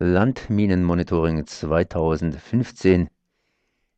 [0.00, 3.08] Landminenmonitoring 2015.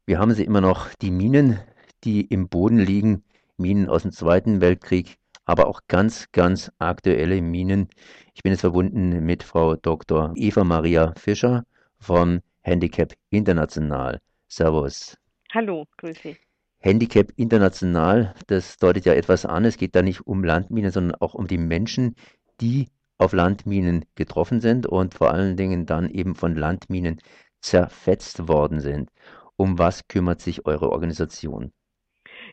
[0.04, 1.58] Wir haben sie immer noch, die Minen,
[2.04, 3.24] die im Boden liegen,
[3.56, 7.88] Minen aus dem Zweiten Weltkrieg, aber auch ganz, ganz aktuelle Minen.
[8.34, 10.34] Ich bin jetzt verbunden mit Frau Dr.
[10.36, 11.64] Eva Maria Fischer
[11.98, 14.20] von Handicap International.
[14.48, 15.16] Servus.
[15.54, 16.36] Hallo, grüß Sie.
[16.78, 19.64] Handicap International, das deutet ja etwas an.
[19.64, 22.16] Es geht da nicht um Landminen, sondern auch um die Menschen,
[22.60, 27.20] die auf Landminen getroffen sind und vor allen Dingen dann eben von Landminen
[27.60, 29.10] zerfetzt worden sind.
[29.56, 31.72] Um was kümmert sich eure Organisation?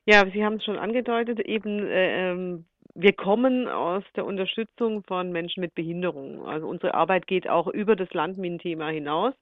[0.05, 2.65] Ja, Sie haben es schon angedeutet, eben äh, ähm,
[2.95, 6.45] wir kommen aus der Unterstützung von Menschen mit Behinderung.
[6.45, 9.33] Also unsere Arbeit geht auch über das Landminenthema hinaus.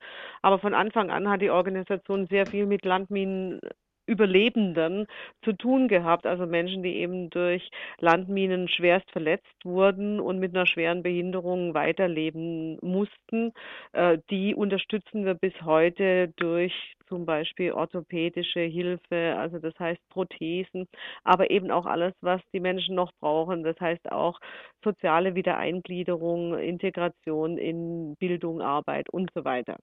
[0.41, 3.59] Aber von Anfang an hat die Organisation sehr viel mit Landminen
[4.05, 5.07] Überlebenden
[5.43, 7.69] zu tun gehabt, also Menschen, die eben durch
[7.99, 13.53] Landminen schwerst verletzt wurden und mit einer schweren Behinderung weiterleben mussten.
[13.93, 16.73] Äh, die unterstützen wir bis heute durch
[17.07, 20.87] zum Beispiel orthopädische Hilfe, also das heißt Prothesen,
[21.23, 23.63] aber eben auch alles, was die Menschen noch brauchen.
[23.63, 24.39] Das heißt auch
[24.83, 29.77] soziale Wiedereingliederung, Integration in Bildung, Arbeit und so weiter.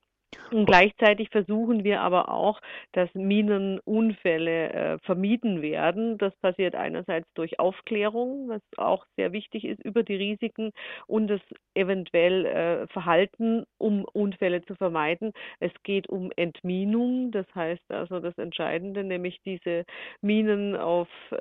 [0.50, 2.60] Und gleichzeitig versuchen wir aber auch,
[2.92, 6.18] dass Minenunfälle äh, vermieden werden.
[6.18, 10.72] Das passiert einerseits durch Aufklärung, was auch sehr wichtig ist, über die Risiken
[11.06, 11.40] und das
[11.74, 15.32] eventuell äh, Verhalten, um Unfälle zu vermeiden.
[15.60, 19.84] Es geht um Entminung, das heißt also das Entscheidende, nämlich diese
[20.20, 21.36] Minen auf äh,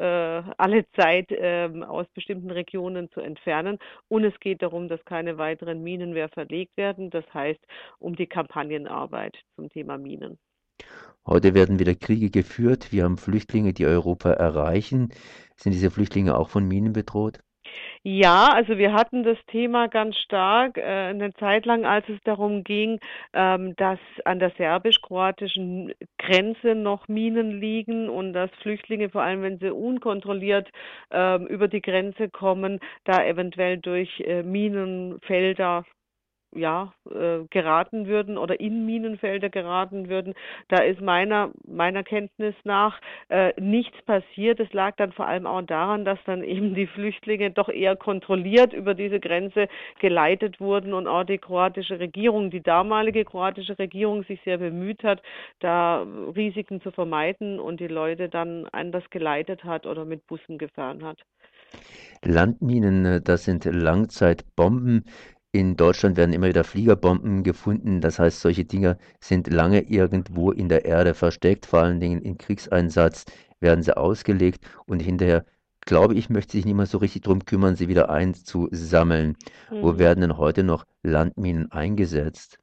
[0.58, 3.80] alle Zeit ähm, aus bestimmten Regionen zu entfernen.
[4.10, 7.10] Und es geht darum, dass keine weiteren Minen mehr verlegt werden.
[7.10, 7.60] Das heißt,
[8.00, 10.38] um die Kampagne Kampagnenarbeit zum Thema Minen.
[11.26, 12.92] Heute werden wieder Kriege geführt.
[12.92, 15.10] Wir haben Flüchtlinge, die Europa erreichen.
[15.56, 17.40] Sind diese Flüchtlinge auch von Minen bedroht?
[18.04, 22.64] Ja, also wir hatten das Thema ganz stark äh, eine Zeit lang, als es darum
[22.64, 23.00] ging,
[23.34, 29.60] ähm, dass an der serbisch-kroatischen Grenze noch Minen liegen und dass Flüchtlinge, vor allem wenn
[29.60, 30.70] sie unkontrolliert
[31.12, 35.84] ähm, über die Grenze kommen, da eventuell durch äh, Minenfelder
[36.58, 40.34] ja, äh, geraten würden oder in Minenfelder geraten würden.
[40.68, 44.60] Da ist meiner, meiner Kenntnis nach äh, nichts passiert.
[44.60, 48.74] Es lag dann vor allem auch daran, dass dann eben die Flüchtlinge doch eher kontrolliert
[48.74, 49.68] über diese Grenze
[50.00, 55.22] geleitet wurden und auch die kroatische Regierung, die damalige kroatische Regierung sich sehr bemüht hat,
[55.60, 61.04] da Risiken zu vermeiden und die Leute dann anders geleitet hat oder mit Bussen gefahren
[61.04, 61.24] hat.
[62.24, 65.06] Landminen, äh, das sind Langzeitbomben.
[65.54, 68.02] In Deutschland werden immer wieder Fliegerbomben gefunden.
[68.02, 71.66] Das heißt, solche Dinger sind lange irgendwo in der Erde versteckt.
[71.66, 73.26] Vor allen Dingen im Kriegseinsatz
[73.60, 75.46] werden sie ausgelegt und hinterher,
[75.82, 79.36] glaube ich, möchte sich niemand so richtig darum kümmern, sie wieder einzusammeln.
[79.72, 79.82] Mhm.
[79.82, 82.60] Wo werden denn heute noch Landminen eingesetzt?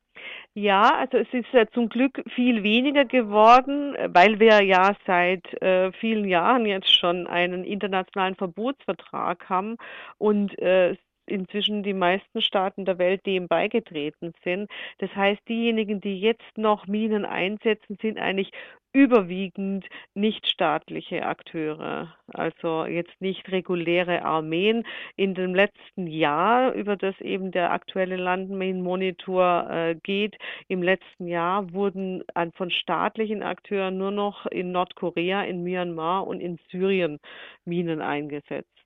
[0.57, 5.91] Ja, also es ist äh, zum Glück viel weniger geworden, weil wir ja seit äh,
[5.93, 9.77] vielen Jahren jetzt schon einen internationalen Verbotsvertrag haben
[10.19, 14.71] und äh, inzwischen die meisten Staaten der Welt dem beigetreten sind.
[14.99, 18.51] Das heißt, diejenigen, die jetzt noch Minen einsetzen, sind eigentlich
[18.95, 24.85] überwiegend nichtstaatliche Akteure, also jetzt nicht reguläre Armeen.
[25.17, 30.37] In dem letzten Jahr, über das eben der aktuelle Landminenmonitor äh, geht,
[30.69, 36.41] im letzten Jahr wurden an, von staatlichen Akteuren nur noch in Nordkorea, in Myanmar und
[36.41, 37.19] in Syrien
[37.65, 38.84] Minen eingesetzt.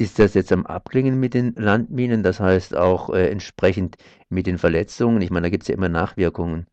[0.00, 3.96] Ist das jetzt am Abklingen mit den Landminen, das heißt auch äh, entsprechend
[4.28, 5.20] mit den Verletzungen?
[5.22, 6.66] Ich meine, da gibt es ja immer Nachwirkungen.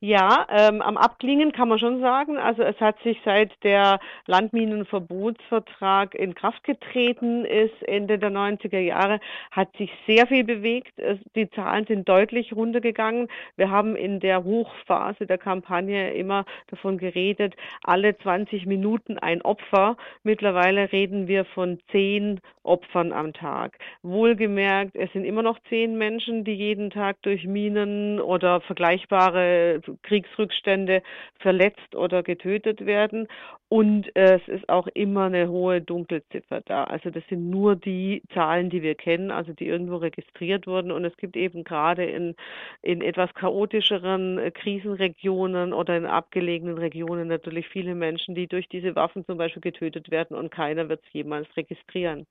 [0.00, 2.36] Ja, ähm, am Abklingen kann man schon sagen.
[2.36, 9.20] Also es hat sich seit der Landminenverbotsvertrag in Kraft getreten ist, Ende der 90er Jahre,
[9.50, 10.92] hat sich sehr viel bewegt.
[11.34, 13.28] Die Zahlen sind deutlich runtergegangen.
[13.56, 19.96] Wir haben in der Hochphase der Kampagne immer davon geredet, alle 20 Minuten ein Opfer.
[20.22, 23.78] Mittlerweile reden wir von zehn Opfern am Tag.
[24.02, 31.02] Wohlgemerkt, es sind immer noch zehn Menschen, die jeden Tag durch Minen oder vergleichbare Kriegsrückstände
[31.40, 33.28] verletzt oder getötet werden.
[33.68, 36.84] Und äh, es ist auch immer eine hohe Dunkelziffer da.
[36.84, 40.92] Also das sind nur die Zahlen, die wir kennen, also die irgendwo registriert wurden.
[40.92, 42.34] Und es gibt eben gerade in,
[42.82, 48.94] in etwas chaotischeren äh, Krisenregionen oder in abgelegenen Regionen natürlich viele Menschen, die durch diese
[48.94, 52.26] Waffen zum Beispiel getötet werden und keiner wird es jemals registrieren.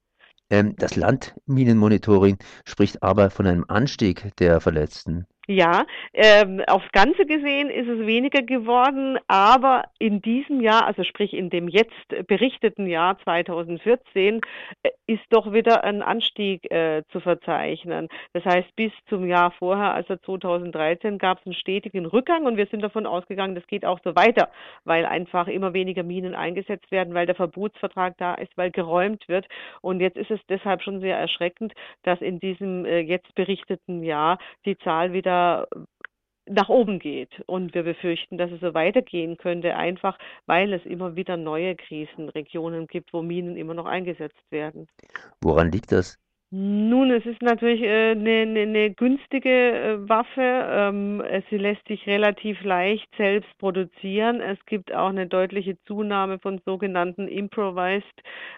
[0.49, 5.25] Ähm, das Landminenmonitoring spricht aber von einem Anstieg der Verletzten.
[5.47, 11.33] Ja, ähm, aufs Ganze gesehen ist es weniger geworden, aber in diesem Jahr, also sprich
[11.33, 11.93] in dem jetzt
[12.25, 14.41] berichteten Jahr 2014,
[14.81, 18.07] äh, ist doch wieder ein Anstieg äh, zu verzeichnen.
[18.33, 22.65] Das heißt, bis zum Jahr vorher, also 2013, gab es einen stetigen Rückgang und wir
[22.65, 24.49] sind davon ausgegangen, das geht auch so weiter,
[24.83, 29.45] weil einfach immer weniger Minen eingesetzt werden, weil der Verbotsvertrag da ist, weil geräumt wird.
[29.81, 34.39] Und jetzt ist es deshalb schon sehr erschreckend, dass in diesem äh, jetzt berichteten Jahr
[34.65, 35.67] die Zahl wieder wieder
[36.47, 37.41] nach oben geht.
[37.47, 42.87] Und wir befürchten, dass es so weitergehen könnte, einfach weil es immer wieder neue Krisenregionen
[42.87, 44.87] gibt, wo Minen immer noch eingesetzt werden.
[45.41, 46.19] Woran liegt das?
[46.57, 50.39] Nun, es ist natürlich äh, eine, ne, ne günstige äh, Waffe.
[50.39, 54.39] Ähm, sie lässt sich relativ leicht selbst produzieren.
[54.39, 58.05] Es gibt auch eine deutliche Zunahme von sogenannten Improvised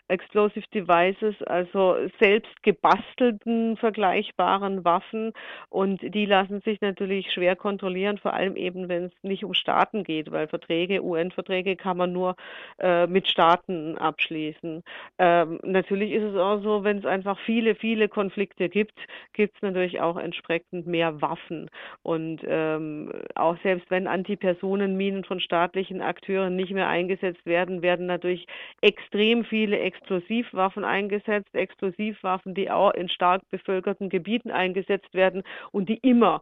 [0.09, 5.33] Explosive Devices, also selbst gebastelten vergleichbaren Waffen.
[5.69, 10.03] Und die lassen sich natürlich schwer kontrollieren, vor allem eben, wenn es nicht um Staaten
[10.03, 12.35] geht, weil Verträge, UN-Verträge kann man nur
[12.77, 14.83] äh, mit Staaten abschließen.
[15.17, 18.97] Ähm, natürlich ist es auch so, wenn es einfach viele viele Konflikte gibt,
[19.33, 21.69] gibt es natürlich auch entsprechend mehr Waffen.
[22.03, 28.47] Und ähm, auch selbst wenn Antipersonenminen von staatlichen Akteuren nicht mehr eingesetzt werden, werden natürlich
[28.81, 35.97] extrem viele Explosivwaffen eingesetzt, Explosivwaffen, die auch in stark bevölkerten Gebieten eingesetzt werden und die
[35.97, 36.41] immer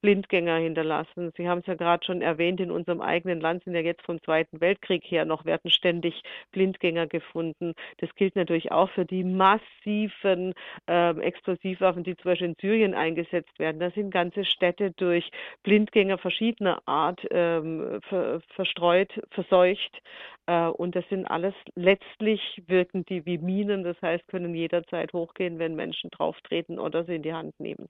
[0.00, 1.32] Blindgänger hinterlassen.
[1.36, 4.22] Sie haben es ja gerade schon erwähnt, in unserem eigenen Land sind ja jetzt vom
[4.22, 6.22] Zweiten Weltkrieg her noch, werden ständig
[6.52, 7.74] Blindgänger gefunden.
[7.98, 10.54] Das gilt natürlich auch für die massiven
[10.88, 13.80] äh, Explosivwaffen, die zum Beispiel in Syrien eingesetzt werden.
[13.80, 15.30] Da sind ganze Städte durch
[15.62, 20.00] Blindgänger verschiedener Art ähm, ver verstreut, verseucht.
[20.46, 25.58] Äh, und das sind alles letztlich wirken die wie Minen, das heißt, können jederzeit hochgehen,
[25.58, 27.88] wenn Menschen drauftreten oder sie in die Hand nehmen.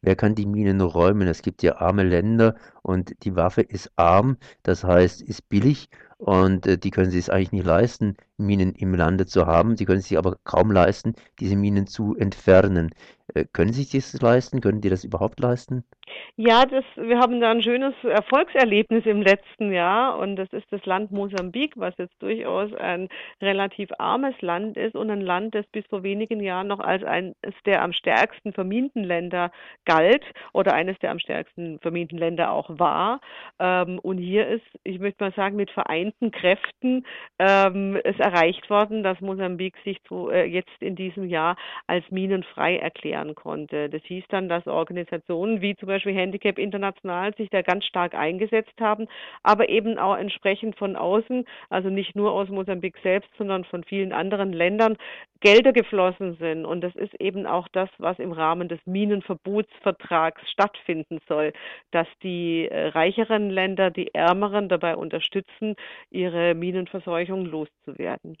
[0.00, 1.28] Wer kann die Minen räumen?
[1.28, 5.88] Es gibt ja arme Länder und die Waffe ist arm, das heißt, ist billig
[6.18, 9.76] und äh, die können sich es eigentlich nicht leisten, Minen im Lande zu haben.
[9.76, 12.90] Sie können sich aber kaum leisten, diese Minen zu entfernen.
[13.34, 14.60] Äh, können Sie sich das leisten?
[14.60, 15.84] Können die das überhaupt leisten?
[16.36, 20.84] Ja, das, wir haben da ein schönes Erfolgserlebnis im letzten Jahr und das ist das
[20.86, 23.08] Land Mosambik, was jetzt durchaus ein
[23.42, 27.34] relativ armes Land ist und ein Land, das bis vor wenigen Jahren noch als eines
[27.66, 29.50] der am stärksten verminten Länder
[29.84, 33.20] galt oder eines der am stärksten verminten Länder auch war.
[33.58, 35.70] Ähm, und hier ist, ich möchte mal sagen, mit
[36.08, 37.06] vereinten Kräften
[37.38, 41.56] ähm, es erreicht worden, dass Mosambik sich zu, äh, jetzt in diesem Jahr
[41.86, 43.88] als minenfrei erklären konnte.
[43.88, 48.80] Das hieß dann, dass Organisationen wie zum Beispiel Handicap International sich da ganz stark eingesetzt
[48.80, 49.06] haben,
[49.42, 54.12] aber eben auch entsprechend von außen, also nicht nur aus Mosambik selbst, sondern von vielen
[54.12, 54.96] anderen Ländern,
[55.40, 56.64] Gelder geflossen sind.
[56.64, 61.52] Und das ist eben auch das, was im Rahmen des Minenverbotsvertrags stattfinden soll,
[61.92, 65.76] dass die äh, reicheren Länder die ärmeren dabei unterstützen,
[66.10, 68.36] ihre Minenverseuchung loszuwerden.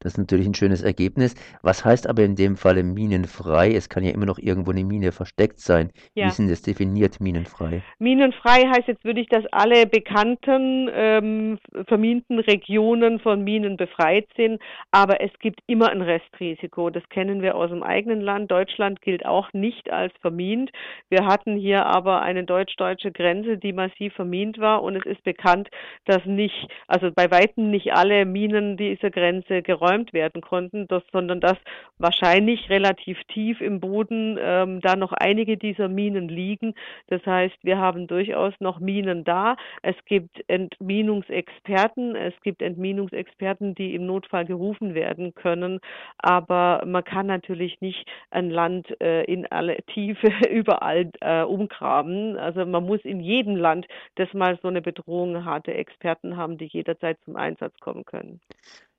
[0.00, 1.34] Das ist natürlich ein schönes Ergebnis.
[1.62, 3.72] Was heißt aber in dem Falle minenfrei?
[3.74, 5.90] Es kann ja immer noch irgendwo eine Mine versteckt sein.
[6.14, 6.28] Wie Ja.
[6.28, 7.82] ist denn das definiert, minenfrei?
[7.98, 14.60] Minenfrei heißt jetzt würde ich, dass alle bekannten ähm, verminten Regionen von Minen befreit sind,
[14.90, 16.90] aber es gibt immer ein Restrisiko.
[16.90, 18.50] Das kennen wir aus dem eigenen Land.
[18.50, 20.70] Deutschland gilt auch nicht als vermint.
[21.08, 25.68] Wir hatten hier aber eine deutsch-deutsche Grenze, die massiv vermint war und es ist bekannt,
[26.04, 31.40] dass nicht, also bei weitem nicht alle Minen dieser Grenze geräumt werden konnten, das, sondern
[31.40, 31.58] dass
[31.98, 36.74] wahrscheinlich relativ tief im Boden ähm, da noch einige dieser Minen liegen.
[37.08, 39.56] Das heißt, wir haben durchaus noch Minen da.
[39.82, 45.80] Es gibt Entminungsexperten, es gibt Entminungsexperten, die im Notfall gerufen werden können,
[46.18, 52.36] aber man kann natürlich nicht ein Land äh, in alle Tiefe überall äh, umgraben.
[52.38, 56.66] Also man muss in jedem Land, das mal so eine Bedrohung hatte, Experten haben, die
[56.66, 58.40] jederzeit zum Einsatz kommen können.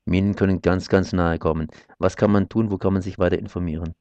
[0.07, 1.67] Minen können ganz, ganz nahe kommen.
[1.99, 2.71] Was kann man tun?
[2.71, 3.93] Wo kann man sich weiter informieren?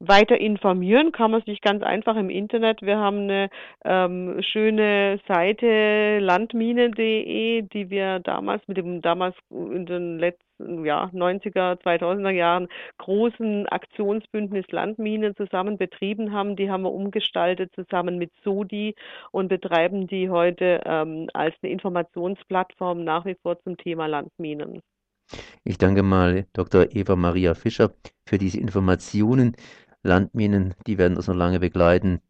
[0.00, 2.82] Weiter informieren kann man sich ganz einfach im Internet.
[2.82, 3.50] Wir haben eine
[3.84, 11.82] ähm, schöne Seite landmine.de, die wir damals mit dem damals in den letzten ja, 90er,
[11.82, 16.54] 2000er Jahren großen Aktionsbündnis Landminen zusammen betrieben haben.
[16.54, 18.94] Die haben wir umgestaltet zusammen mit Sodi
[19.32, 24.80] und betreiben die heute ähm, als eine Informationsplattform nach wie vor zum Thema Landminen.
[25.64, 26.94] Ich danke mal Dr.
[26.94, 27.92] Eva Maria Fischer
[28.26, 29.56] für diese Informationen.
[30.02, 32.20] Landminen, die werden uns noch lange begleiten.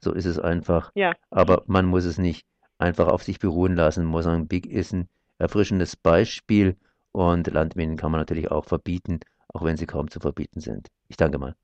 [0.00, 0.90] So ist es einfach.
[0.94, 1.14] Ja.
[1.30, 2.46] Aber man muss es nicht
[2.78, 4.04] einfach auf sich beruhen lassen.
[4.04, 5.08] Mosambik ist ein
[5.38, 6.76] erfrischendes Beispiel
[7.12, 10.88] und Landminen kann man natürlich auch verbieten, auch wenn sie kaum zu verbieten sind.
[11.08, 11.54] Ich danke mal.